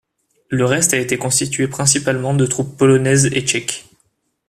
Le 0.49 0.65
reste 0.65 0.95
a 0.95 0.99
été 0.99 1.19
constitué 1.19 1.67
principalement 1.67 2.33
de 2.33 2.47
troupes 2.47 2.75
polonaises 2.75 3.27
et 3.27 3.41
tchèques. 3.41 3.85